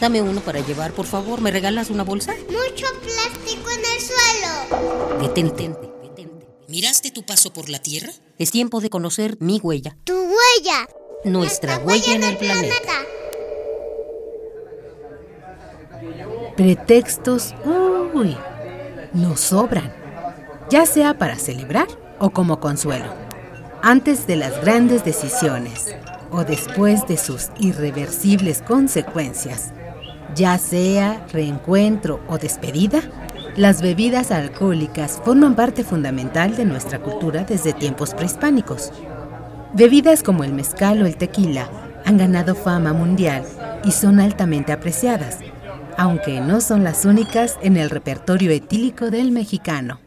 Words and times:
Dame 0.00 0.22
uno 0.22 0.40
para 0.40 0.60
llevar, 0.60 0.92
por 0.92 1.06
favor. 1.06 1.40
¿Me 1.40 1.50
regalas 1.50 1.90
una 1.90 2.04
bolsa? 2.04 2.34
Mucho 2.46 2.86
plástico 3.00 3.70
en 3.70 3.80
el 3.80 4.00
suelo. 4.00 5.20
Detente, 5.20 5.68
detente. 6.02 6.46
¿Miraste 6.68 7.10
tu 7.10 7.24
paso 7.24 7.52
por 7.52 7.68
la 7.68 7.80
Tierra? 7.80 8.12
Es 8.38 8.50
tiempo 8.50 8.80
de 8.80 8.90
conocer 8.90 9.36
mi 9.40 9.58
huella. 9.58 9.96
Tu 10.04 10.14
huella. 10.14 10.88
Nuestra 11.24 11.78
huella 11.78 12.14
en 12.14 12.22
el 12.22 12.36
planeta. 12.36 12.92
Pretextos, 16.56 17.54
uy, 18.14 18.36
nos 19.12 19.40
sobran, 19.40 19.92
ya 20.70 20.86
sea 20.86 21.16
para 21.16 21.36
celebrar 21.38 21.86
o 22.18 22.30
como 22.30 22.58
consuelo, 22.58 23.14
antes 23.80 24.26
de 24.26 24.36
las 24.36 24.60
grandes 24.60 25.04
decisiones 25.04 25.94
o 26.32 26.44
después 26.44 27.06
de 27.06 27.16
sus 27.16 27.50
irreversibles 27.60 28.62
consecuencias, 28.62 29.72
ya 30.34 30.58
sea 30.58 31.26
reencuentro 31.32 32.20
o 32.28 32.38
despedida, 32.38 33.00
las 33.56 33.82
bebidas 33.82 34.30
alcohólicas 34.30 35.20
forman 35.24 35.54
parte 35.54 35.82
fundamental 35.82 36.56
de 36.56 36.64
nuestra 36.64 37.00
cultura 37.00 37.44
desde 37.44 37.72
tiempos 37.72 38.14
prehispánicos. 38.14 38.92
Bebidas 39.74 40.22
como 40.22 40.44
el 40.44 40.52
mezcal 40.52 41.02
o 41.02 41.06
el 41.06 41.16
tequila 41.16 41.68
han 42.04 42.18
ganado 42.18 42.54
fama 42.54 42.92
mundial 42.92 43.44
y 43.84 43.92
son 43.92 44.20
altamente 44.20 44.72
apreciadas, 44.72 45.38
aunque 45.96 46.40
no 46.40 46.60
son 46.60 46.84
las 46.84 47.04
únicas 47.04 47.58
en 47.62 47.76
el 47.76 47.90
repertorio 47.90 48.50
etílico 48.50 49.10
del 49.10 49.32
mexicano. 49.32 49.98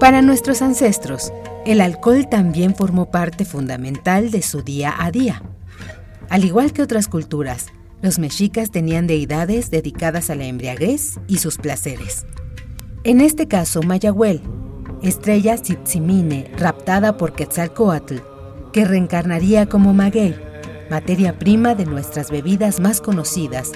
Para 0.00 0.20
nuestros 0.20 0.60
ancestros, 0.60 1.32
el 1.64 1.80
alcohol 1.80 2.28
también 2.28 2.74
formó 2.74 3.10
parte 3.10 3.46
fundamental 3.46 4.30
de 4.30 4.42
su 4.42 4.60
día 4.60 4.94
a 4.98 5.10
día. 5.10 5.42
Al 6.28 6.44
igual 6.44 6.74
que 6.74 6.82
otras 6.82 7.08
culturas, 7.08 7.68
los 8.02 8.18
mexicas 8.18 8.70
tenían 8.70 9.06
deidades 9.06 9.70
dedicadas 9.70 10.28
a 10.28 10.34
la 10.34 10.44
embriaguez 10.44 11.18
y 11.28 11.38
sus 11.38 11.56
placeres. 11.56 12.26
En 13.04 13.22
este 13.22 13.48
caso, 13.48 13.82
Mayahuel, 13.82 14.42
estrella 15.02 15.56
Tzimine 15.56 16.50
raptada 16.58 17.16
por 17.16 17.32
Quetzalcoatl, 17.34 18.16
que 18.74 18.84
reencarnaría 18.84 19.64
como 19.66 19.94
maguey, 19.94 20.36
materia 20.90 21.38
prima 21.38 21.74
de 21.74 21.86
nuestras 21.86 22.30
bebidas 22.30 22.80
más 22.80 23.00
conocidas, 23.00 23.72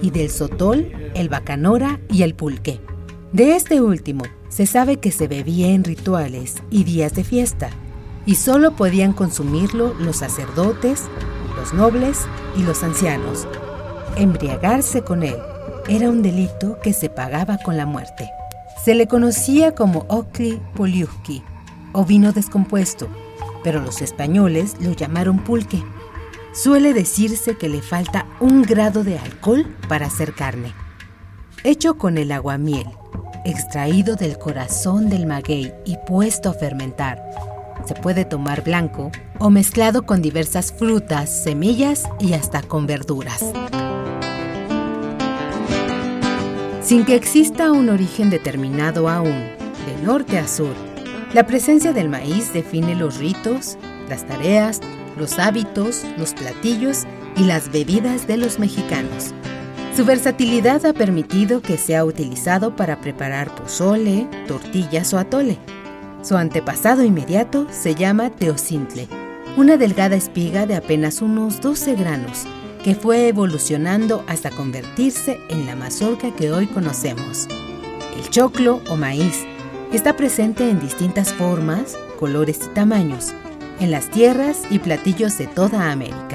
y 0.00 0.12
del 0.12 0.30
sotol, 0.30 0.92
el 1.14 1.28
bacanora 1.28 1.98
y 2.08 2.22
el 2.22 2.36
pulque. 2.36 2.80
De 3.32 3.56
este 3.56 3.80
último, 3.80 4.22
se 4.54 4.66
sabe 4.66 4.98
que 4.98 5.10
se 5.10 5.26
bebía 5.26 5.70
en 5.70 5.82
rituales 5.82 6.62
y 6.70 6.84
días 6.84 7.12
de 7.14 7.24
fiesta, 7.24 7.70
y 8.24 8.36
solo 8.36 8.76
podían 8.76 9.12
consumirlo 9.12 9.94
los 9.94 10.18
sacerdotes, 10.18 11.02
los 11.56 11.74
nobles 11.74 12.20
y 12.56 12.62
los 12.62 12.84
ancianos. 12.84 13.48
Embriagarse 14.16 15.02
con 15.02 15.24
él 15.24 15.34
era 15.88 16.08
un 16.08 16.22
delito 16.22 16.78
que 16.80 16.92
se 16.92 17.10
pagaba 17.10 17.58
con 17.58 17.76
la 17.76 17.84
muerte. 17.84 18.30
Se 18.84 18.94
le 18.94 19.08
conocía 19.08 19.74
como 19.74 20.06
Okli 20.08 20.62
Poliuhki 20.76 21.42
o 21.92 22.04
vino 22.04 22.30
descompuesto, 22.30 23.08
pero 23.64 23.80
los 23.80 24.02
españoles 24.02 24.76
lo 24.78 24.92
llamaron 24.92 25.40
pulque. 25.40 25.82
Suele 26.52 26.94
decirse 26.94 27.56
que 27.56 27.68
le 27.68 27.82
falta 27.82 28.24
un 28.38 28.62
grado 28.62 29.02
de 29.02 29.18
alcohol 29.18 29.66
para 29.88 30.06
hacer 30.06 30.32
carne. 30.32 30.72
Hecho 31.64 31.98
con 31.98 32.18
el 32.18 32.30
aguamiel, 32.30 32.86
extraído 33.44 34.16
del 34.16 34.38
corazón 34.38 35.08
del 35.08 35.26
maguey 35.26 35.72
y 35.84 35.96
puesto 36.06 36.50
a 36.50 36.54
fermentar. 36.54 37.22
Se 37.86 37.94
puede 37.94 38.24
tomar 38.24 38.64
blanco 38.64 39.10
o 39.38 39.50
mezclado 39.50 40.06
con 40.06 40.22
diversas 40.22 40.72
frutas, 40.72 41.28
semillas 41.30 42.04
y 42.18 42.32
hasta 42.32 42.62
con 42.62 42.86
verduras. 42.86 43.44
Sin 46.80 47.04
que 47.04 47.14
exista 47.14 47.72
un 47.72 47.88
origen 47.88 48.30
determinado 48.30 49.08
aún, 49.08 49.32
de 49.86 50.02
norte 50.02 50.38
a 50.38 50.48
sur, 50.48 50.74
la 51.32 51.46
presencia 51.46 51.92
del 51.92 52.08
maíz 52.08 52.52
define 52.52 52.94
los 52.94 53.18
ritos, 53.18 53.76
las 54.08 54.26
tareas, 54.26 54.80
los 55.18 55.38
hábitos, 55.38 56.04
los 56.16 56.34
platillos 56.34 57.04
y 57.36 57.44
las 57.44 57.72
bebidas 57.72 58.26
de 58.26 58.36
los 58.36 58.58
mexicanos. 58.58 59.34
Su 59.96 60.04
versatilidad 60.04 60.84
ha 60.86 60.92
permitido 60.92 61.62
que 61.62 61.78
sea 61.78 62.04
utilizado 62.04 62.74
para 62.74 63.00
preparar 63.00 63.54
pozole, 63.54 64.26
tortillas 64.48 65.14
o 65.14 65.18
atole. 65.18 65.56
Su 66.20 66.36
antepasado 66.36 67.04
inmediato 67.04 67.68
se 67.70 67.94
llama 67.94 68.30
teocintle, 68.30 69.06
una 69.56 69.76
delgada 69.76 70.16
espiga 70.16 70.66
de 70.66 70.74
apenas 70.74 71.22
unos 71.22 71.60
12 71.60 71.94
granos 71.94 72.44
que 72.82 72.96
fue 72.96 73.28
evolucionando 73.28 74.24
hasta 74.26 74.50
convertirse 74.50 75.38
en 75.48 75.64
la 75.64 75.76
mazorca 75.76 76.34
que 76.34 76.50
hoy 76.50 76.66
conocemos. 76.66 77.46
El 78.16 78.28
choclo 78.30 78.80
o 78.90 78.96
maíz 78.96 79.44
está 79.92 80.16
presente 80.16 80.68
en 80.68 80.80
distintas 80.80 81.32
formas, 81.32 81.96
colores 82.18 82.58
y 82.64 82.74
tamaños, 82.74 83.32
en 83.78 83.92
las 83.92 84.10
tierras 84.10 84.62
y 84.70 84.80
platillos 84.80 85.38
de 85.38 85.46
toda 85.46 85.92
América. 85.92 86.33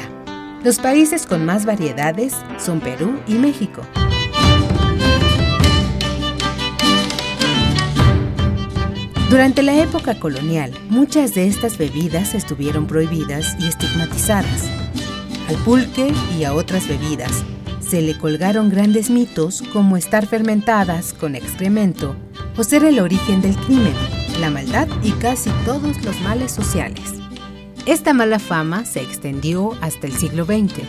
Los 0.63 0.77
países 0.77 1.25
con 1.25 1.45
más 1.45 1.65
variedades 1.65 2.35
son 2.57 2.81
Perú 2.81 3.17
y 3.27 3.35
México. 3.35 3.81
Durante 9.29 9.63
la 9.63 9.75
época 9.75 10.19
colonial, 10.19 10.73
muchas 10.89 11.33
de 11.33 11.47
estas 11.47 11.77
bebidas 11.77 12.35
estuvieron 12.35 12.87
prohibidas 12.87 13.55
y 13.59 13.67
estigmatizadas. 13.67 14.69
Al 15.47 15.55
pulque 15.63 16.11
y 16.37 16.43
a 16.43 16.53
otras 16.53 16.89
bebidas 16.89 17.45
se 17.79 18.01
le 18.01 18.17
colgaron 18.17 18.69
grandes 18.69 19.09
mitos 19.09 19.61
como 19.71 19.95
estar 19.95 20.27
fermentadas 20.27 21.13
con 21.13 21.35
excremento 21.35 22.17
o 22.57 22.63
ser 22.63 22.83
el 22.83 22.99
origen 22.99 23.41
del 23.41 23.55
crimen, 23.55 23.93
la 24.41 24.49
maldad 24.49 24.89
y 25.03 25.11
casi 25.13 25.51
todos 25.63 26.03
los 26.03 26.19
males 26.21 26.51
sociales. 26.51 27.18
Esta 27.89 28.13
mala 28.13 28.37
fama 28.37 28.85
se 28.85 29.01
extendió 29.01 29.75
hasta 29.81 30.05
el 30.05 30.15
siglo 30.15 30.45
XX. 30.45 30.83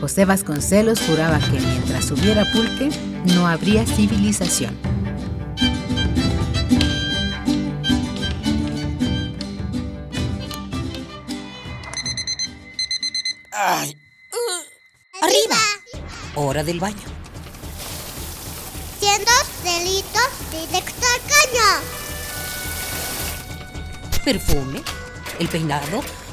José 0.00 0.24
Vasconcelos 0.24 0.98
juraba 0.98 1.38
que 1.40 1.60
mientras 1.60 2.10
hubiera 2.10 2.50
pulque, 2.50 2.88
no 3.34 3.46
habría 3.46 3.84
civilización. 3.84 4.74
Ay. 13.52 13.94
Arriba. 15.20 15.58
Hora 16.34 16.64
del 16.64 16.80
baño. 16.80 16.96
Siendo 18.98 19.32
delitos 19.62 20.30
directo 20.50 21.06
al 21.14 21.20
caño. 21.28 21.84
Perfume, 24.24 24.82
el 25.40 25.48
peinado 25.48 26.02